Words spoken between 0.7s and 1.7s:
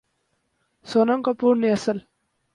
سونم کپور نے